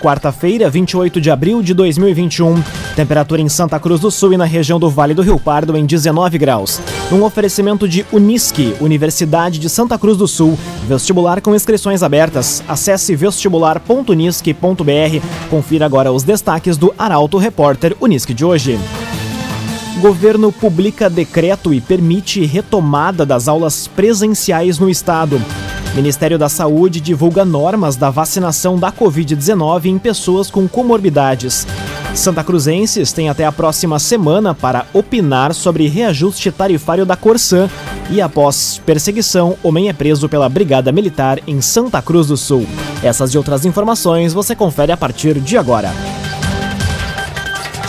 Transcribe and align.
Quarta-feira, 0.00 0.68
28 0.68 1.18
de 1.18 1.30
abril 1.30 1.62
de 1.62 1.72
2021. 1.72 2.62
Temperatura 2.94 3.40
em 3.40 3.48
Santa 3.48 3.80
Cruz 3.80 4.00
do 4.00 4.10
Sul 4.10 4.34
e 4.34 4.36
na 4.36 4.44
região 4.44 4.78
do 4.78 4.90
Vale 4.90 5.14
do 5.14 5.22
Rio 5.22 5.40
Pardo 5.40 5.74
em 5.78 5.86
19 5.86 6.36
graus. 6.36 6.78
Um 7.10 7.22
oferecimento 7.22 7.88
de 7.88 8.04
Unisque, 8.12 8.76
Universidade 8.82 9.58
de 9.58 9.70
Santa 9.70 9.98
Cruz 9.98 10.18
do 10.18 10.28
Sul. 10.28 10.58
Vestibular 10.86 11.40
com 11.40 11.54
inscrições 11.54 12.02
abertas. 12.02 12.62
Acesse 12.68 13.16
vestibular.unisque.br. 13.16 15.48
Confira 15.48 15.86
agora 15.86 16.12
os 16.12 16.22
destaques 16.22 16.76
do 16.76 16.92
Arauto 16.98 17.38
Repórter 17.38 17.96
Unisque 17.98 18.34
de 18.34 18.44
hoje. 18.44 18.78
Governo 20.00 20.50
publica 20.50 21.08
decreto 21.08 21.72
e 21.72 21.80
permite 21.80 22.44
retomada 22.44 23.24
das 23.24 23.46
aulas 23.46 23.86
presenciais 23.86 24.78
no 24.78 24.90
estado. 24.90 25.40
Ministério 25.94 26.36
da 26.36 26.48
Saúde 26.48 27.00
divulga 27.00 27.44
normas 27.44 27.94
da 27.94 28.10
vacinação 28.10 28.76
da 28.76 28.90
Covid-19 28.90 29.84
em 29.84 29.98
pessoas 29.98 30.50
com 30.50 30.66
comorbidades. 30.66 31.64
Santa 32.12 32.42
Cruzenses 32.42 33.12
tem 33.12 33.28
até 33.28 33.44
a 33.44 33.52
próxima 33.52 34.00
semana 34.00 34.54
para 34.54 34.86
opinar 34.92 35.54
sobre 35.54 35.86
reajuste 35.86 36.50
tarifário 36.50 37.06
da 37.06 37.16
Corsã. 37.16 37.70
E 38.10 38.20
após 38.20 38.80
perseguição, 38.84 39.56
homem 39.62 39.88
é 39.88 39.92
preso 39.92 40.28
pela 40.28 40.48
Brigada 40.48 40.90
Militar 40.90 41.40
em 41.46 41.60
Santa 41.60 42.02
Cruz 42.02 42.26
do 42.26 42.36
Sul. 42.36 42.66
Essas 43.02 43.32
e 43.32 43.38
outras 43.38 43.64
informações 43.64 44.32
você 44.32 44.56
confere 44.56 44.90
a 44.90 44.96
partir 44.96 45.38
de 45.40 45.56
agora. 45.56 45.92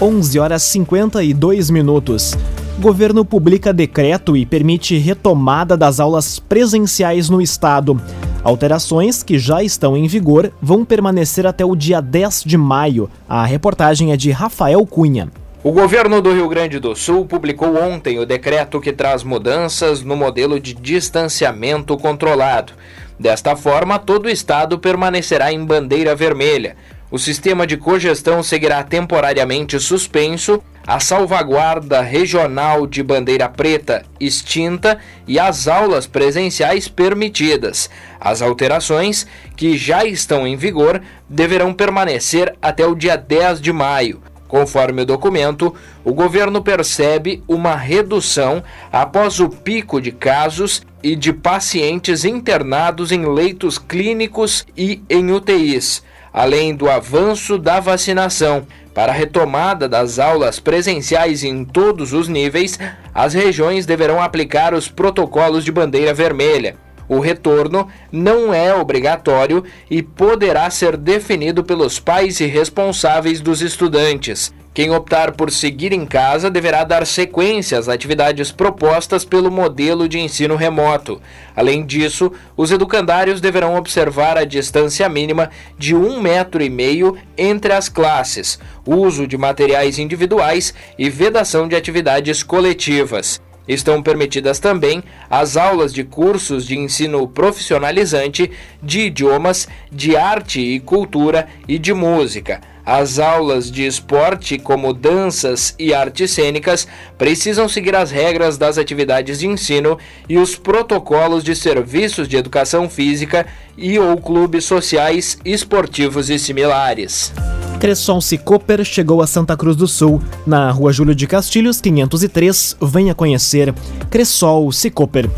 11 0.00 0.38
horas 0.38 0.62
52 0.62 1.70
minutos. 1.70 2.36
Governo 2.78 3.24
publica 3.24 3.72
decreto 3.72 4.36
e 4.36 4.46
permite 4.46 4.96
retomada 4.96 5.76
das 5.76 5.98
aulas 5.98 6.38
presenciais 6.38 7.28
no 7.28 7.42
estado. 7.42 8.00
Alterações 8.44 9.24
que 9.24 9.40
já 9.40 9.60
estão 9.60 9.96
em 9.96 10.06
vigor 10.06 10.52
vão 10.62 10.84
permanecer 10.84 11.48
até 11.48 11.64
o 11.64 11.74
dia 11.74 12.00
10 12.00 12.44
de 12.46 12.56
maio. 12.56 13.10
A 13.28 13.44
reportagem 13.44 14.12
é 14.12 14.16
de 14.16 14.30
Rafael 14.30 14.86
Cunha. 14.86 15.32
O 15.64 15.72
governo 15.72 16.22
do 16.22 16.32
Rio 16.32 16.48
Grande 16.48 16.78
do 16.78 16.94
Sul 16.94 17.26
publicou 17.26 17.76
ontem 17.76 18.20
o 18.20 18.24
decreto 18.24 18.80
que 18.80 18.92
traz 18.92 19.24
mudanças 19.24 20.04
no 20.04 20.14
modelo 20.14 20.60
de 20.60 20.74
distanciamento 20.74 21.96
controlado. 21.96 22.72
Desta 23.18 23.56
forma, 23.56 23.98
todo 23.98 24.26
o 24.26 24.30
estado 24.30 24.78
permanecerá 24.78 25.52
em 25.52 25.64
bandeira 25.64 26.14
vermelha. 26.14 26.76
O 27.10 27.18
sistema 27.18 27.66
de 27.66 27.78
cogestão 27.78 28.42
seguirá 28.42 28.82
temporariamente 28.82 29.80
suspenso, 29.80 30.62
a 30.86 31.00
salvaguarda 31.00 32.02
regional 32.02 32.86
de 32.86 33.02
bandeira 33.02 33.48
preta 33.48 34.04
extinta 34.20 34.98
e 35.26 35.38
as 35.38 35.66
aulas 35.66 36.06
presenciais 36.06 36.86
permitidas. 36.86 37.88
As 38.20 38.42
alterações, 38.42 39.26
que 39.56 39.76
já 39.78 40.04
estão 40.04 40.46
em 40.46 40.54
vigor, 40.54 41.00
deverão 41.26 41.72
permanecer 41.72 42.54
até 42.60 42.86
o 42.86 42.94
dia 42.94 43.16
10 43.16 43.60
de 43.62 43.72
maio. 43.72 44.20
Conforme 44.46 45.02
o 45.02 45.06
documento, 45.06 45.74
o 46.04 46.12
governo 46.12 46.62
percebe 46.62 47.42
uma 47.48 47.74
redução 47.74 48.62
após 48.92 49.40
o 49.40 49.48
pico 49.48 49.98
de 50.00 50.12
casos 50.12 50.82
e 51.02 51.16
de 51.16 51.32
pacientes 51.32 52.24
internados 52.24 53.12
em 53.12 53.24
leitos 53.26 53.78
clínicos 53.78 54.66
e 54.76 55.02
em 55.08 55.32
UTIs 55.32 56.02
além 56.32 56.74
do 56.74 56.90
avanço 56.90 57.58
da 57.58 57.80
vacinação. 57.80 58.66
Para 58.94 59.12
a 59.12 59.14
retomada 59.14 59.88
das 59.88 60.18
aulas 60.18 60.58
presenciais 60.58 61.44
em 61.44 61.64
todos 61.64 62.12
os 62.12 62.28
níveis, 62.28 62.78
as 63.14 63.34
regiões 63.34 63.86
deverão 63.86 64.20
aplicar 64.20 64.74
os 64.74 64.88
protocolos 64.88 65.64
de 65.64 65.70
bandeira 65.70 66.12
vermelha. 66.12 66.76
O 67.08 67.20
retorno 67.20 67.88
não 68.12 68.52
é 68.52 68.74
obrigatório 68.74 69.64
e 69.90 70.02
poderá 70.02 70.68
ser 70.68 70.96
definido 70.96 71.64
pelos 71.64 71.98
pais 71.98 72.38
e 72.40 72.46
responsáveis 72.46 73.40
dos 73.40 73.62
estudantes. 73.62 74.52
Quem 74.78 74.92
optar 74.92 75.32
por 75.32 75.50
seguir 75.50 75.92
em 75.92 76.06
casa 76.06 76.48
deverá 76.48 76.84
dar 76.84 77.04
sequência 77.04 77.76
às 77.76 77.88
atividades 77.88 78.52
propostas 78.52 79.24
pelo 79.24 79.50
modelo 79.50 80.08
de 80.08 80.20
ensino 80.20 80.54
remoto. 80.54 81.20
Além 81.56 81.84
disso, 81.84 82.30
os 82.56 82.70
educandários 82.70 83.40
deverão 83.40 83.74
observar 83.74 84.38
a 84.38 84.44
distância 84.44 85.08
mínima 85.08 85.50
de 85.76 85.96
um 85.96 86.20
metro 86.20 86.62
e 86.62 86.70
meio 86.70 87.18
entre 87.36 87.72
as 87.72 87.88
classes, 87.88 88.60
uso 88.86 89.26
de 89.26 89.36
materiais 89.36 89.98
individuais 89.98 90.72
e 90.96 91.10
vedação 91.10 91.66
de 91.66 91.74
atividades 91.74 92.44
coletivas. 92.44 93.40
Estão 93.66 94.00
permitidas 94.00 94.60
também 94.60 95.02
as 95.28 95.56
aulas 95.56 95.92
de 95.92 96.04
cursos 96.04 96.64
de 96.64 96.78
ensino 96.78 97.26
profissionalizante, 97.26 98.48
de 98.80 99.00
idiomas, 99.00 99.66
de 99.90 100.16
arte 100.16 100.60
e 100.60 100.78
cultura 100.78 101.48
e 101.66 101.80
de 101.80 101.92
música. 101.92 102.60
As 102.90 103.18
aulas 103.18 103.70
de 103.70 103.84
esporte, 103.84 104.58
como 104.58 104.94
danças 104.94 105.74
e 105.78 105.92
artes 105.92 106.30
cênicas, 106.30 106.88
precisam 107.18 107.68
seguir 107.68 107.94
as 107.94 108.10
regras 108.10 108.56
das 108.56 108.78
atividades 108.78 109.40
de 109.40 109.46
ensino 109.46 109.98
e 110.26 110.38
os 110.38 110.56
protocolos 110.56 111.44
de 111.44 111.54
serviços 111.54 112.26
de 112.26 112.38
educação 112.38 112.88
física 112.88 113.46
e 113.76 113.98
ou 113.98 114.16
clubes 114.16 114.64
sociais, 114.64 115.36
esportivos 115.44 116.30
e 116.30 116.38
similares. 116.38 117.30
Cresson 117.78 118.22
Cicoper 118.22 118.82
chegou 118.84 119.20
a 119.20 119.26
Santa 119.26 119.54
Cruz 119.54 119.76
do 119.76 119.86
Sul, 119.86 120.22
na 120.46 120.70
rua 120.70 120.90
Júlio 120.90 121.14
de 121.14 121.26
Castilhos, 121.26 121.82
503. 121.82 122.74
Venha 122.80 123.14
conhecer 123.14 123.74
Cressol 124.08 124.72
Cicoper. 124.72 125.28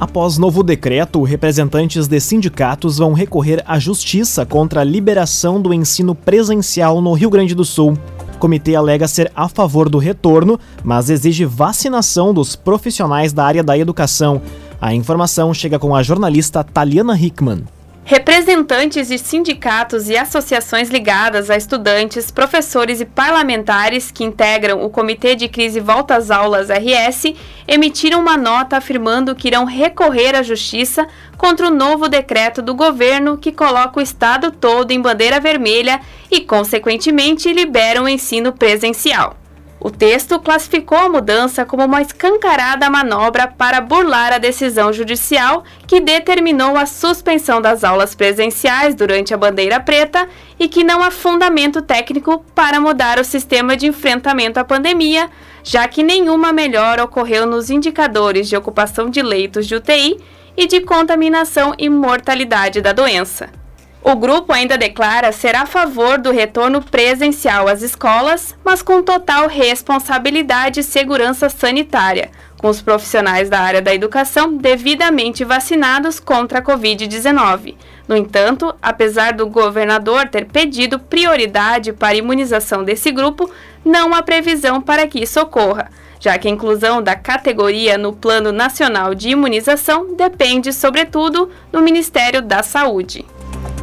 Após 0.00 0.38
novo 0.38 0.62
decreto, 0.62 1.22
representantes 1.22 2.08
de 2.08 2.18
sindicatos 2.20 2.96
vão 2.96 3.12
recorrer 3.12 3.62
à 3.66 3.78
justiça 3.78 4.46
contra 4.46 4.80
a 4.80 4.84
liberação 4.84 5.60
do 5.60 5.74
ensino 5.74 6.14
presencial 6.14 7.02
no 7.02 7.12
Rio 7.12 7.28
Grande 7.28 7.54
do 7.54 7.66
Sul. 7.66 7.98
O 8.34 8.38
comitê 8.38 8.74
alega 8.74 9.06
ser 9.06 9.30
a 9.36 9.46
favor 9.46 9.90
do 9.90 9.98
retorno, 9.98 10.58
mas 10.82 11.10
exige 11.10 11.44
vacinação 11.44 12.32
dos 12.32 12.56
profissionais 12.56 13.34
da 13.34 13.44
área 13.44 13.62
da 13.62 13.76
educação. 13.76 14.40
A 14.80 14.94
informação 14.94 15.52
chega 15.52 15.78
com 15.78 15.94
a 15.94 16.02
jornalista 16.02 16.64
Taliana 16.64 17.14
Hickman. 17.14 17.64
Representantes 18.10 19.06
de 19.06 19.16
sindicatos 19.18 20.08
e 20.08 20.16
associações 20.16 20.90
ligadas 20.90 21.48
a 21.48 21.56
estudantes, 21.56 22.28
professores 22.28 23.00
e 23.00 23.04
parlamentares 23.04 24.10
que 24.10 24.24
integram 24.24 24.84
o 24.84 24.90
Comitê 24.90 25.36
de 25.36 25.46
Crise 25.46 25.78
Volta 25.78 26.16
às 26.16 26.28
Aulas 26.28 26.70
RS 26.70 27.32
emitiram 27.68 28.18
uma 28.18 28.36
nota 28.36 28.76
afirmando 28.76 29.36
que 29.36 29.46
irão 29.46 29.64
recorrer 29.64 30.34
à 30.34 30.42
Justiça 30.42 31.06
contra 31.38 31.68
o 31.68 31.70
novo 31.70 32.08
decreto 32.08 32.60
do 32.60 32.74
governo 32.74 33.38
que 33.38 33.52
coloca 33.52 34.00
o 34.00 34.02
estado 34.02 34.50
todo 34.50 34.90
em 34.90 35.00
bandeira 35.00 35.38
vermelha 35.38 36.00
e, 36.28 36.40
consequentemente, 36.40 37.52
libera 37.52 38.02
o 38.02 38.08
ensino 38.08 38.52
presencial. 38.52 39.39
O 39.82 39.90
texto 39.90 40.38
classificou 40.38 40.98
a 40.98 41.08
mudança 41.08 41.64
como 41.64 41.82
uma 41.82 42.02
escancarada 42.02 42.90
manobra 42.90 43.48
para 43.48 43.80
burlar 43.80 44.30
a 44.30 44.36
decisão 44.36 44.92
judicial 44.92 45.64
que 45.86 46.00
determinou 46.00 46.76
a 46.76 46.84
suspensão 46.84 47.62
das 47.62 47.82
aulas 47.82 48.14
presenciais 48.14 48.94
durante 48.94 49.32
a 49.32 49.38
bandeira 49.38 49.80
preta 49.80 50.28
e 50.58 50.68
que 50.68 50.84
não 50.84 51.02
há 51.02 51.10
fundamento 51.10 51.80
técnico 51.80 52.44
para 52.54 52.78
mudar 52.78 53.18
o 53.18 53.24
sistema 53.24 53.74
de 53.74 53.86
enfrentamento 53.86 54.60
à 54.60 54.64
pandemia, 54.64 55.30
já 55.64 55.88
que 55.88 56.02
nenhuma 56.02 56.52
melhora 56.52 57.02
ocorreu 57.02 57.46
nos 57.46 57.70
indicadores 57.70 58.50
de 58.50 58.56
ocupação 58.56 59.08
de 59.08 59.22
leitos 59.22 59.66
de 59.66 59.76
UTI 59.76 60.18
e 60.58 60.66
de 60.66 60.82
contaminação 60.82 61.74
e 61.78 61.88
mortalidade 61.88 62.82
da 62.82 62.92
doença. 62.92 63.59
O 64.02 64.16
grupo 64.16 64.52
ainda 64.52 64.78
declara 64.78 65.30
ser 65.30 65.54
a 65.54 65.66
favor 65.66 66.18
do 66.18 66.30
retorno 66.30 66.82
presencial 66.82 67.68
às 67.68 67.82
escolas, 67.82 68.56
mas 68.64 68.80
com 68.80 69.02
total 69.02 69.46
responsabilidade 69.46 70.80
e 70.80 70.82
segurança 70.82 71.50
sanitária, 71.50 72.30
com 72.56 72.68
os 72.68 72.80
profissionais 72.80 73.50
da 73.50 73.60
área 73.60 73.82
da 73.82 73.94
educação 73.94 74.56
devidamente 74.56 75.44
vacinados 75.44 76.18
contra 76.18 76.60
a 76.60 76.62
Covid-19. 76.62 77.76
No 78.08 78.16
entanto, 78.16 78.74
apesar 78.80 79.34
do 79.34 79.46
governador 79.46 80.28
ter 80.28 80.46
pedido 80.46 80.98
prioridade 80.98 81.92
para 81.92 82.08
a 82.08 82.16
imunização 82.16 82.82
desse 82.82 83.12
grupo, 83.12 83.50
não 83.84 84.14
há 84.14 84.22
previsão 84.22 84.80
para 84.80 85.06
que 85.06 85.22
isso 85.22 85.38
ocorra, 85.38 85.90
já 86.18 86.38
que 86.38 86.48
a 86.48 86.50
inclusão 86.50 87.02
da 87.02 87.14
categoria 87.14 87.98
no 87.98 88.14
Plano 88.14 88.50
Nacional 88.50 89.14
de 89.14 89.28
Imunização 89.28 90.14
depende, 90.16 90.72
sobretudo, 90.72 91.50
do 91.70 91.82
Ministério 91.82 92.40
da 92.40 92.62
Saúde. 92.62 93.26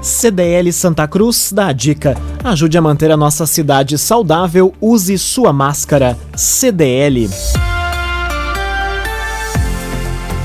CDL 0.01 0.71
Santa 0.71 1.07
Cruz 1.07 1.51
dá 1.51 1.67
a 1.67 1.73
dica. 1.73 2.15
Ajude 2.43 2.77
a 2.77 2.81
manter 2.81 3.11
a 3.11 3.17
nossa 3.17 3.45
cidade 3.45 3.97
saudável, 3.97 4.73
use 4.79 5.17
sua 5.17 5.51
máscara. 5.51 6.17
CDL. 6.35 7.29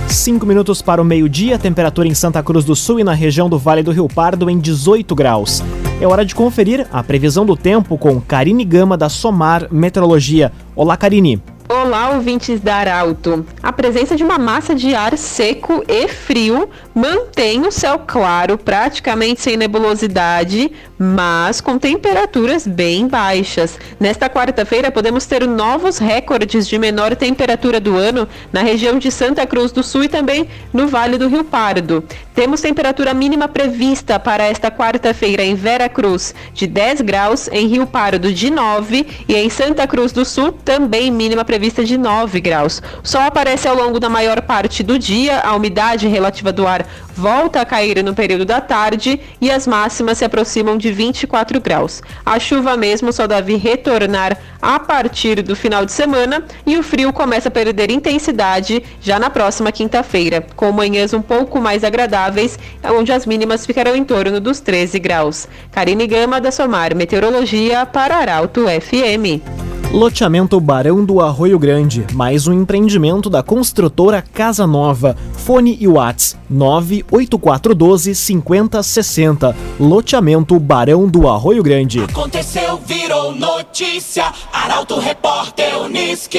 5 0.08 0.46
minutos 0.46 0.82
para 0.82 1.00
o 1.00 1.04
meio-dia, 1.04 1.58
temperatura 1.58 2.06
em 2.06 2.14
Santa 2.14 2.42
Cruz 2.42 2.64
do 2.64 2.76
Sul 2.76 3.00
e 3.00 3.04
na 3.04 3.12
região 3.12 3.48
do 3.48 3.58
Vale 3.58 3.82
do 3.82 3.90
Rio 3.90 4.08
Pardo 4.08 4.48
em 4.50 4.58
18 4.58 5.14
graus. 5.14 5.62
É 6.00 6.06
hora 6.06 6.24
de 6.24 6.34
conferir 6.34 6.86
a 6.92 7.02
previsão 7.02 7.46
do 7.46 7.56
tempo 7.56 7.96
com 7.96 8.20
Karine 8.20 8.64
Gama 8.64 8.96
da 8.96 9.08
Somar 9.08 9.68
Meteorologia. 9.70 10.52
Olá, 10.76 10.96
Karine. 10.96 11.40
Olá, 11.72 12.10
ouvintes 12.10 12.60
da 12.60 12.74
Arauto. 12.74 13.46
A 13.62 13.72
presença 13.72 14.14
de 14.14 14.22
uma 14.22 14.38
massa 14.38 14.74
de 14.74 14.94
ar 14.94 15.16
seco 15.16 15.82
e 15.88 16.06
frio 16.06 16.68
mantém 16.94 17.66
o 17.66 17.72
céu 17.72 17.98
claro, 18.06 18.58
praticamente 18.58 19.40
sem 19.40 19.56
nebulosidade, 19.56 20.70
mas 20.98 21.62
com 21.62 21.78
temperaturas 21.78 22.66
bem 22.66 23.08
baixas. 23.08 23.78
Nesta 23.98 24.28
quarta-feira, 24.28 24.90
podemos 24.90 25.24
ter 25.24 25.48
novos 25.48 25.96
recordes 25.96 26.68
de 26.68 26.78
menor 26.78 27.16
temperatura 27.16 27.80
do 27.80 27.96
ano 27.96 28.28
na 28.52 28.60
região 28.60 28.98
de 28.98 29.10
Santa 29.10 29.46
Cruz 29.46 29.72
do 29.72 29.82
Sul 29.82 30.04
e 30.04 30.08
também 30.10 30.48
no 30.74 30.88
Vale 30.88 31.16
do 31.16 31.26
Rio 31.26 31.42
Pardo. 31.42 32.04
Temos 32.34 32.60
temperatura 32.60 33.14
mínima 33.14 33.48
prevista 33.48 34.18
para 34.18 34.44
esta 34.44 34.70
quarta-feira 34.70 35.42
em 35.42 35.54
Vera 35.54 35.88
Cruz 35.88 36.34
de 36.52 36.66
10 36.66 37.00
graus, 37.00 37.48
em 37.50 37.66
Rio 37.66 37.86
Pardo 37.86 38.30
de 38.30 38.50
9 38.50 39.06
e 39.26 39.34
em 39.34 39.48
Santa 39.48 39.86
Cruz 39.86 40.12
do 40.12 40.24
Sul 40.24 40.52
também 40.52 41.10
mínima 41.10 41.44
prevista 41.44 41.61
prevista 41.62 41.84
de 41.84 41.96
9 41.96 42.40
graus. 42.40 42.82
O 43.04 43.06
sol 43.06 43.20
aparece 43.20 43.68
ao 43.68 43.76
longo 43.76 44.00
da 44.00 44.08
maior 44.08 44.42
parte 44.42 44.82
do 44.82 44.98
dia, 44.98 45.38
a 45.38 45.54
umidade 45.54 46.08
relativa 46.08 46.52
do 46.52 46.66
ar 46.66 46.84
volta 47.14 47.60
a 47.60 47.64
cair 47.64 48.02
no 48.02 48.14
período 48.14 48.44
da 48.44 48.60
tarde 48.60 49.20
e 49.40 49.48
as 49.48 49.64
máximas 49.64 50.18
se 50.18 50.24
aproximam 50.24 50.76
de 50.76 50.90
24 50.90 51.60
graus. 51.60 52.02
A 52.26 52.40
chuva 52.40 52.76
mesmo 52.76 53.12
só 53.12 53.28
deve 53.28 53.54
retornar 53.54 54.36
a 54.60 54.80
partir 54.80 55.40
do 55.40 55.54
final 55.54 55.86
de 55.86 55.92
semana 55.92 56.44
e 56.66 56.76
o 56.76 56.82
frio 56.82 57.12
começa 57.12 57.48
a 57.48 57.52
perder 57.52 57.92
intensidade 57.92 58.82
já 59.00 59.20
na 59.20 59.30
próxima 59.30 59.70
quinta-feira, 59.70 60.44
com 60.56 60.72
manhãs 60.72 61.14
um 61.14 61.22
pouco 61.22 61.60
mais 61.60 61.84
agradáveis, 61.84 62.58
onde 62.84 63.12
as 63.12 63.24
mínimas 63.24 63.64
ficarão 63.64 63.94
em 63.94 64.02
torno 64.02 64.40
dos 64.40 64.58
13 64.58 64.98
graus. 64.98 65.46
Karine 65.70 66.08
Gama 66.08 66.40
da 66.40 66.50
Somar 66.50 66.96
Meteorologia 66.96 67.86
para 67.86 68.16
Arauto 68.16 68.64
FM. 68.66 69.71
Loteamento 69.92 70.58
Barão 70.58 71.04
do 71.04 71.20
Arroio 71.20 71.58
Grande, 71.58 72.06
mais 72.14 72.46
um 72.46 72.52
empreendimento 72.54 73.28
da 73.28 73.42
construtora 73.42 74.22
Casa 74.22 74.66
Nova. 74.66 75.14
Fone 75.34 75.76
e 75.78 75.86
Whats 75.86 76.34
98412 76.48 78.14
5060. 78.14 79.54
Loteamento 79.78 80.58
Barão 80.58 81.06
do 81.06 81.28
Arroio 81.28 81.62
Grande. 81.62 82.00
Aconteceu, 82.00 82.80
virou 82.86 83.34
notícia. 83.34 84.32
Arauto 84.50 84.98
Repórter 84.98 85.82
Uniski. 85.82 86.38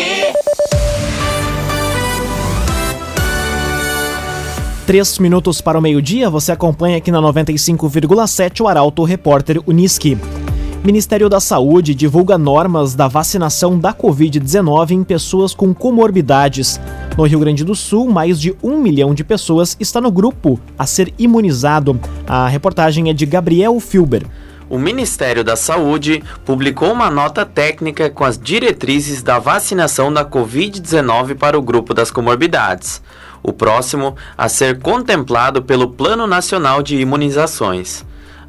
Três 4.87 5.19
minutos 5.19 5.61
para 5.61 5.77
o 5.77 5.81
meio-dia, 5.81 6.27
você 6.27 6.51
acompanha 6.51 6.97
aqui 6.97 7.11
na 7.11 7.21
95,7 7.21 8.61
o 8.61 8.67
Arauto 8.67 9.03
Repórter 9.03 9.61
Uniski. 9.67 10.17
Ministério 10.85 11.29
da 11.29 11.39
Saúde 11.39 11.95
divulga 11.95 12.37
normas 12.37 12.93
da 12.93 13.07
vacinação 13.07 13.79
da 13.79 13.93
Covid-19 13.93 14.91
em 14.91 15.01
pessoas 15.01 15.55
com 15.55 15.73
comorbidades. 15.73 16.77
No 17.17 17.23
Rio 17.23 17.39
Grande 17.39 17.63
do 17.63 17.73
Sul, 17.73 18.09
mais 18.09 18.37
de 18.37 18.53
um 18.61 18.81
milhão 18.81 19.13
de 19.13 19.23
pessoas 19.23 19.77
está 19.79 20.01
no 20.01 20.11
grupo 20.11 20.59
a 20.77 20.85
ser 20.85 21.13
imunizado. 21.17 21.97
A 22.27 22.49
reportagem 22.49 23.09
é 23.09 23.13
de 23.13 23.25
Gabriel 23.25 23.79
Filber. 23.79 24.25
O 24.69 24.77
Ministério 24.77 25.41
da 25.41 25.55
Saúde 25.55 26.21
publicou 26.43 26.91
uma 26.91 27.09
nota 27.09 27.45
técnica 27.45 28.09
com 28.09 28.25
as 28.25 28.37
diretrizes 28.37 29.23
da 29.23 29.39
vacinação 29.39 30.11
da 30.11 30.25
Covid-19 30.25 31.35
para 31.35 31.57
o 31.57 31.61
grupo 31.61 31.93
das 31.93 32.11
comorbidades. 32.11 33.01
O 33.41 33.53
próximo 33.53 34.17
a 34.37 34.49
ser 34.49 34.79
contemplado 34.79 35.61
pelo 35.61 35.91
Plano 35.91 36.27
Nacional 36.27 36.83
de 36.83 36.97
Imunizações. 36.97 38.03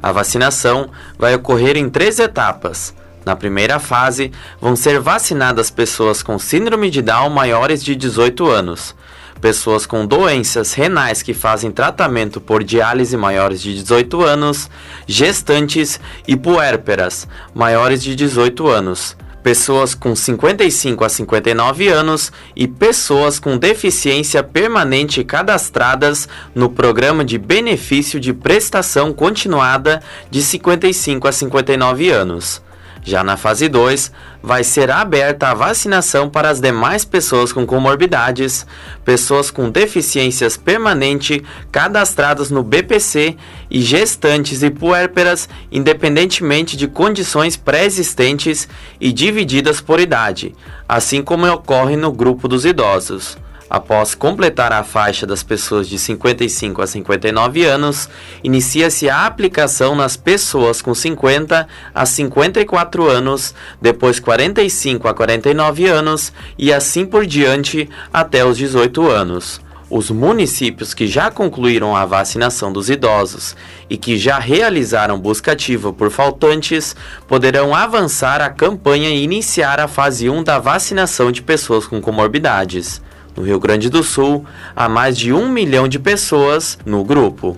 A 0.05 0.11
vacinação 0.11 0.91
vai 1.17 1.33
ocorrer 1.33 1.75
em 1.75 1.89
três 1.89 2.19
etapas. 2.19 2.93
Na 3.25 3.35
primeira 3.35 3.79
fase, 3.79 4.31
vão 4.61 4.75
ser 4.75 4.99
vacinadas 4.99 5.71
pessoas 5.71 6.21
com 6.21 6.37
síndrome 6.37 6.91
de 6.91 7.01
Down 7.01 7.31
maiores 7.31 7.83
de 7.83 7.95
18 7.95 8.47
anos, 8.47 8.95
pessoas 9.41 9.87
com 9.87 10.05
doenças 10.05 10.73
renais 10.73 11.23
que 11.23 11.33
fazem 11.33 11.71
tratamento 11.71 12.39
por 12.39 12.63
diálise 12.63 13.17
maiores 13.17 13.59
de 13.59 13.73
18 13.73 14.21
anos, 14.21 14.69
gestantes 15.07 15.99
e 16.27 16.37
puérperas 16.37 17.27
maiores 17.51 18.03
de 18.03 18.13
18 18.13 18.67
anos, 18.67 19.17
pessoas 19.45 19.93
com 19.93 20.15
55 20.15 21.03
a 21.05 21.07
59 21.07 21.87
anos 21.87 22.31
e 22.55 22.67
pessoas 22.67 23.37
com 23.37 23.59
deficiência 23.59 24.41
permanente 24.41 25.23
cadastradas 25.23 26.27
no 26.55 26.67
programa 26.67 27.23
de 27.23 27.37
benefício 27.37 28.19
de 28.19 28.33
prestação 28.33 29.13
continuada 29.13 30.01
de 30.31 30.41
55 30.41 31.27
a 31.27 31.31
59 31.31 32.09
anos. 32.09 32.64
Já 33.05 33.23
na 33.23 33.37
fase 33.37 33.69
2, 33.69 34.11
vai 34.41 34.63
ser 34.63 34.89
aberta 34.89 35.49
a 35.49 35.53
vacinação 35.53 36.27
para 36.27 36.49
as 36.49 36.59
demais 36.59 37.05
pessoas 37.05 37.53
com 37.53 37.63
comorbidades, 37.63 38.65
pessoas 39.05 39.51
com 39.51 39.69
deficiências 39.69 40.57
permanente 40.57 41.43
cadastradas 41.71 42.49
no 42.49 42.63
BPC 42.63 43.37
e 43.69 43.79
gestantes 43.79 44.63
e 44.63 44.71
puérperas, 44.71 45.47
independentemente 45.71 46.75
de 46.75 46.87
condições 46.87 47.55
pré-existentes 47.55 48.67
e 48.99 49.13
divididas 49.13 49.79
por 49.79 49.99
idade, 49.99 50.55
assim 50.89 51.21
como 51.21 51.45
ocorre 51.47 51.95
no 51.95 52.11
grupo 52.11 52.47
dos 52.47 52.65
idosos. 52.65 53.37
Após 53.69 54.13
completar 54.13 54.71
a 54.71 54.83
faixa 54.83 55.25
das 55.25 55.41
pessoas 55.41 55.89
de 55.89 55.97
55 55.97 56.81
a 56.81 56.87
59 56.87 57.65
anos, 57.65 58.07
inicia-se 58.43 59.09
a 59.09 59.25
aplicação 59.25 59.95
nas 59.95 60.15
pessoas 60.15 60.83
com 60.83 60.93
50 60.93 61.67
a 61.93 62.05
54 62.05 63.09
anos, 63.09 63.55
depois 63.81 64.19
45 64.19 65.07
a 65.07 65.13
49 65.15 65.87
anos 65.87 66.31
e 66.57 66.71
assim 66.71 67.05
por 67.07 67.25
diante 67.25 67.89
até 68.13 68.45
os 68.45 68.55
18 68.55 69.09
anos. 69.09 69.59
Os 69.89 70.09
municípios 70.09 70.93
que 70.93 71.07
já 71.07 71.31
concluíram 71.31 71.95
a 71.95 72.05
vacinação 72.05 72.71
dos 72.73 72.89
idosos 72.89 73.55
e 73.89 73.97
que 73.97 74.17
já 74.17 74.39
realizaram 74.39 75.19
busca 75.19 75.51
ativa 75.51 75.93
por 75.93 76.09
faltantes 76.09 76.95
poderão 77.27 77.73
avançar 77.73 78.41
a 78.41 78.49
campanha 78.49 79.09
e 79.09 79.23
iniciar 79.23 79.79
a 79.79 79.87
fase 79.87 80.27
1 80.27 80.43
da 80.43 80.57
vacinação 80.57 81.31
de 81.31 81.41
pessoas 81.41 81.85
com 81.85 82.01
comorbidades. 82.01 83.01
No 83.35 83.43
Rio 83.43 83.59
Grande 83.59 83.89
do 83.89 84.01
Sul, 84.01 84.45
há 84.75 84.87
mais 84.87 85.17
de 85.17 85.33
um 85.33 85.49
milhão 85.49 85.87
de 85.87 85.97
pessoas 85.99 86.77
no 86.85 87.03
grupo. 87.03 87.57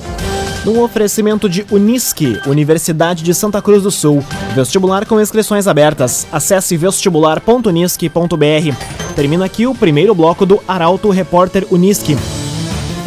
Num 0.63 0.83
oferecimento 0.83 1.49
de 1.49 1.65
Unisque, 1.71 2.39
Universidade 2.47 3.25
de 3.25 3.33
Santa 3.33 3.63
Cruz 3.63 3.83
do 3.83 3.91
Sul. 3.91 4.23
Vestibular 4.55 5.07
com 5.07 5.19
inscrições 5.19 5.67
abertas. 5.67 6.27
Acesse 6.31 6.77
vestibular.unisque.br. 6.77 9.15
Termina 9.17 9.47
aqui 9.47 9.67
o 9.67 9.75
primeiro 9.75 10.15
bloco 10.15 10.45
do 10.45 10.63
Arauto 10.69 11.09
Repórter 11.09 11.67
Unisque. 11.71 12.19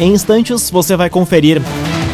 Em 0.00 0.12
instantes 0.12 0.70
você 0.70 0.96
vai 0.96 1.10
conferir 1.10 1.60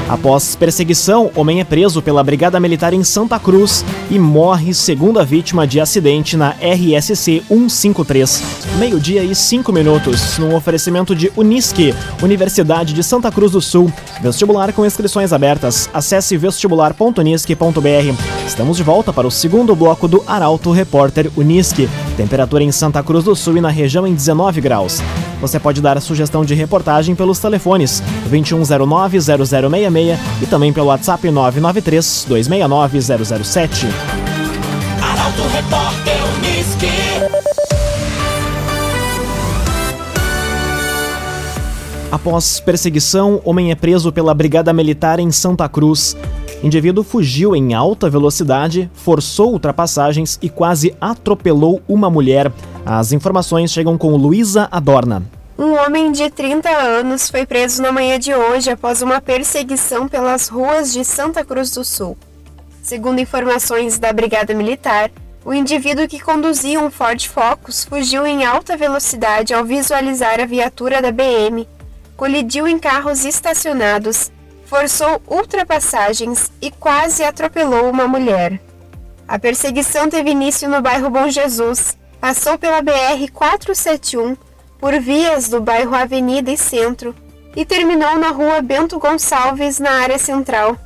Após 0.09 0.55
perseguição, 0.55 1.31
homem 1.35 1.61
é 1.61 1.65
preso 1.65 2.03
pela 2.03 2.23
Brigada 2.23 2.61
Militar 2.61 2.93
em 2.93 3.03
Santa 3.03 3.39
Cruz 3.39 3.85
e 4.11 4.19
morre 4.19 4.75
segunda 4.75 5.25
vítima 5.25 5.67
de 5.67 5.81
acidente 5.81 6.37
na 6.37 6.51
RSC 6.51 7.43
153. 7.49 8.43
Meio-dia 8.79 9.25
e 9.25 9.35
cinco 9.35 9.73
minutos, 9.73 10.37
num 10.39 10.55
oferecimento 10.55 11.17
de 11.17 11.33
Unisque, 11.35 11.95
Universidade 12.23 12.93
de 12.93 13.03
Santa 13.03 13.33
Cruz 13.33 13.53
do 13.53 13.63
Sul. 13.63 13.91
Vestibular 14.21 14.73
com 14.75 14.85
inscrições 14.85 15.33
abertas. 15.33 15.89
Acesse 15.93 16.37
vestibular.unisque.br. 16.37 18.47
Estamos 18.47 18.77
de 18.77 18.83
volta 18.83 19.11
para 19.11 19.27
o 19.27 19.31
segundo 19.31 19.75
bloco 19.75 20.07
do 20.07 20.23
Arauto 20.27 20.71
Repórter 20.71 21.31
Unisque. 21.35 21.89
Temperatura 22.17 22.63
em 22.63 22.73
Santa 22.73 23.03
Cruz 23.03 23.25
do 23.25 23.35
Sul 23.35 23.57
e 23.57 23.61
na 23.63 23.71
região 23.71 24.07
em 24.07 24.15
19 24.15 24.61
graus. 24.61 25.01
Você 25.45 25.61
pode 25.61 25.81
dar 25.83 25.99
a 25.99 26.01
sugestão 26.01 26.43
de 26.43 26.55
reportagem 26.55 27.15
pelos 27.15 27.39
telefones 27.39 28.03
2109-0066 28.31 30.19
e 30.41 30.47
também 30.47 30.73
pelo 30.73 30.87
WhatsApp 30.87 31.29
993-269-007. 31.29 33.85
Arauto 35.03 35.43
Repórter 35.53 36.17
Unisque. 36.39 36.89
Após 42.11 42.59
perseguição, 42.61 43.43
homem 43.45 43.71
é 43.71 43.75
preso 43.75 44.11
pela 44.11 44.33
Brigada 44.33 44.73
Militar 44.73 45.21
em 45.21 45.31
Santa 45.31 45.69
Cruz. 45.69 46.17
Indivíduo 46.63 47.05
fugiu 47.05 47.55
em 47.55 47.75
alta 47.75 48.09
velocidade, 48.09 48.91
forçou 48.95 49.53
ultrapassagens 49.53 50.39
e 50.41 50.49
quase 50.49 50.97
atropelou 50.99 51.83
uma 51.87 52.09
mulher. 52.09 52.51
As 52.87 53.13
informações 53.13 53.71
chegam 53.71 53.99
com 53.99 54.17
Luísa 54.17 54.67
Adorna. 54.73 55.34
Um 55.57 55.75
homem 55.75 56.11
de 56.11 56.29
30 56.31 56.69
anos 56.69 57.31
foi 57.31 57.47
preso 57.47 57.81
na 57.81 57.93
manhã 57.93 58.19
de 58.19 58.35
hoje 58.35 58.71
após 58.71 59.03
uma 59.03 59.21
perseguição 59.21 60.09
pelas 60.09 60.49
ruas 60.49 60.93
de 60.93 61.05
Santa 61.05 61.45
Cruz 61.45 61.71
do 61.71 61.85
Sul. 61.85 62.19
Segundo 62.83 63.21
informações 63.21 63.97
da 63.97 64.13
Brigada 64.13 64.53
Militar, 64.53 65.13
o 65.45 65.55
indivíduo 65.55 66.09
que 66.09 66.19
conduzia 66.19 66.81
um 66.81 66.91
Ford 66.91 67.25
Focus 67.29 67.85
fugiu 67.85 68.27
em 68.27 68.45
alta 68.45 68.77
velocidade 68.77 69.55
ao 69.55 69.65
visualizar 69.65 70.41
a 70.41 70.45
viatura 70.45 71.01
da 71.01 71.13
BM, 71.13 71.69
colidiu 72.17 72.67
em 72.67 72.77
carros 72.77 73.25
estacionados, 73.25 74.33
forçou 74.67 75.23
ultrapassagens 75.29 76.51
e 76.61 76.69
quase 76.73 77.23
atropelou 77.23 77.89
uma 77.89 78.09
mulher. 78.09 78.61
A 79.29 79.39
perseguição 79.39 80.11
teve 80.11 80.31
início 80.31 80.69
no 80.69 80.83
bairro 80.83 81.09
Bom 81.09 81.29
Jesus, 81.29 81.97
passou 82.21 82.59
pela 82.59 82.83
BR 82.83 83.31
471 83.33 84.37
por 84.85 85.01
vias 85.01 85.49
do 85.49 85.63
bairro 85.63 85.95
Avenida 85.95 86.53
e 86.53 86.59
Centro 86.59 87.15
e 87.57 87.65
terminou 87.65 88.19
na 88.19 88.29
rua 88.29 88.61
Bento 88.61 88.99
Gonçalves, 88.99 89.79
na 89.81 89.91
área 89.91 90.19
central. 90.19 90.77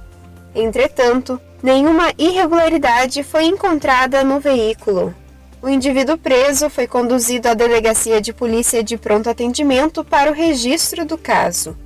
Entretanto, 0.54 1.40
nenhuma 1.60 2.12
irregularidade 2.16 3.24
foi 3.24 3.46
encontrada 3.46 4.22
no 4.22 4.38
veículo. 4.38 5.12
O 5.60 5.68
indivíduo 5.68 6.16
preso 6.16 6.70
foi 6.70 6.86
conduzido 6.86 7.48
à 7.48 7.54
delegacia 7.54 8.20
de 8.20 8.32
polícia 8.32 8.84
de 8.84 8.96
pronto 8.96 9.28
atendimento 9.28 10.04
para 10.04 10.30
o 10.30 10.34
registro 10.34 11.04
do 11.04 11.18
caso. 11.18 11.76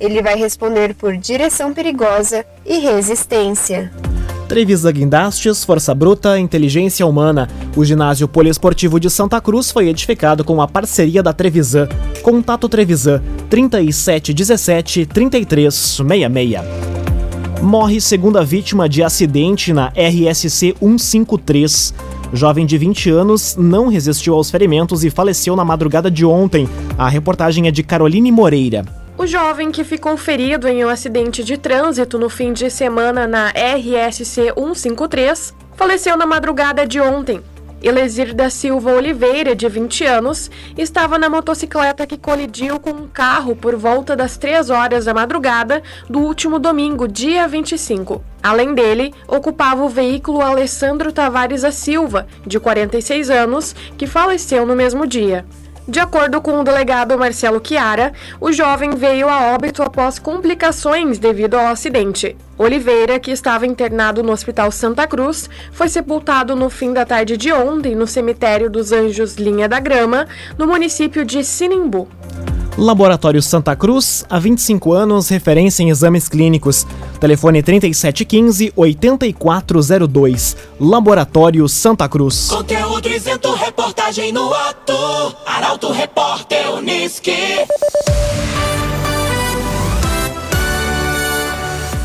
Ele 0.00 0.22
vai 0.22 0.36
responder 0.36 0.94
por 0.94 1.18
direção 1.18 1.74
perigosa 1.74 2.46
e 2.64 2.78
resistência. 2.78 3.92
Trevisa 4.48 4.90
Guindastes, 4.90 5.62
Força 5.62 5.94
Bruta, 5.94 6.40
Inteligência 6.40 7.06
Humana. 7.06 7.46
O 7.76 7.84
ginásio 7.84 8.26
poliesportivo 8.26 8.98
de 8.98 9.10
Santa 9.10 9.38
Cruz 9.42 9.70
foi 9.70 9.88
edificado 9.88 10.42
com 10.42 10.62
a 10.62 10.66
parceria 10.66 11.22
da 11.22 11.34
Trevisan. 11.34 11.86
Contato 12.22 12.66
Trevisan 12.66 13.22
3717 13.50 15.04
3366. 15.04 16.62
Morre 17.60 18.00
segunda 18.00 18.42
vítima 18.42 18.88
de 18.88 19.02
acidente 19.02 19.70
na 19.72 19.88
RSC 19.88 20.74
153. 20.80 21.92
Jovem 22.32 22.64
de 22.64 22.78
20 22.78 23.10
anos 23.10 23.54
não 23.54 23.88
resistiu 23.88 24.34
aos 24.34 24.50
ferimentos 24.50 25.04
e 25.04 25.10
faleceu 25.10 25.54
na 25.54 25.64
madrugada 25.64 26.10
de 26.10 26.24
ontem. 26.24 26.66
A 26.96 27.08
reportagem 27.08 27.68
é 27.68 27.70
de 27.70 27.82
Caroline 27.82 28.32
Moreira. 28.32 28.97
O 29.18 29.26
jovem 29.26 29.72
que 29.72 29.82
ficou 29.82 30.16
ferido 30.16 30.68
em 30.68 30.84
um 30.84 30.88
acidente 30.88 31.42
de 31.42 31.58
trânsito 31.58 32.16
no 32.20 32.30
fim 32.30 32.52
de 32.52 32.70
semana 32.70 33.26
na 33.26 33.48
RSC 33.48 34.52
153 34.56 35.52
faleceu 35.74 36.16
na 36.16 36.24
madrugada 36.24 36.86
de 36.86 37.00
ontem. 37.00 37.42
Elesir 37.82 38.32
da 38.32 38.48
Silva 38.48 38.92
Oliveira, 38.92 39.56
de 39.56 39.68
20 39.68 40.04
anos, 40.04 40.48
estava 40.76 41.18
na 41.18 41.28
motocicleta 41.28 42.06
que 42.06 42.16
colidiu 42.16 42.78
com 42.78 42.90
um 42.90 43.08
carro 43.08 43.56
por 43.56 43.74
volta 43.74 44.14
das 44.14 44.36
3 44.36 44.70
horas 44.70 45.06
da 45.06 45.14
madrugada 45.14 45.82
do 46.08 46.20
último 46.20 46.60
domingo, 46.60 47.08
dia 47.08 47.48
25. 47.48 48.22
Além 48.40 48.72
dele, 48.72 49.12
ocupava 49.26 49.82
o 49.82 49.88
veículo 49.88 50.42
Alessandro 50.42 51.12
Tavares 51.12 51.62
da 51.62 51.72
Silva, 51.72 52.28
de 52.46 52.60
46 52.60 53.30
anos, 53.30 53.74
que 53.96 54.06
faleceu 54.06 54.64
no 54.64 54.76
mesmo 54.76 55.08
dia. 55.08 55.44
De 55.88 56.00
acordo 56.00 56.42
com 56.42 56.60
o 56.60 56.62
delegado 56.62 57.18
Marcelo 57.18 57.62
Chiara, 57.64 58.12
o 58.38 58.52
jovem 58.52 58.90
veio 58.90 59.26
a 59.26 59.54
óbito 59.54 59.82
após 59.82 60.18
complicações 60.18 61.18
devido 61.18 61.54
ao 61.54 61.68
acidente. 61.68 62.36
Oliveira, 62.58 63.18
que 63.18 63.30
estava 63.30 63.66
internado 63.66 64.22
no 64.22 64.32
Hospital 64.32 64.70
Santa 64.70 65.06
Cruz, 65.06 65.48
foi 65.72 65.88
sepultado 65.88 66.54
no 66.54 66.68
fim 66.68 66.92
da 66.92 67.06
tarde 67.06 67.38
de 67.38 67.50
ontem 67.50 67.94
no 67.94 68.06
cemitério 68.06 68.68
dos 68.68 68.92
Anjos 68.92 69.36
Linha 69.36 69.66
da 69.66 69.80
Grama, 69.80 70.28
no 70.58 70.66
município 70.66 71.24
de 71.24 71.42
Sinimbu. 71.42 72.06
Laboratório 72.78 73.42
Santa 73.42 73.74
Cruz, 73.74 74.24
há 74.30 74.38
25 74.38 74.92
anos, 74.92 75.28
referência 75.28 75.82
em 75.82 75.90
exames 75.90 76.28
clínicos. 76.28 76.86
Telefone 77.18 77.60
3715-8402. 77.60 80.56
Laboratório 80.80 81.68
Santa 81.68 82.08
Cruz. 82.08 82.46
Conteúdo 82.48 83.08
isento, 83.08 83.52
reportagem 83.52 84.30
no 84.30 84.54
ato. 84.54 84.94
Arauto 85.44 85.90
Repórter 85.90 86.72
Unisque. 86.72 87.32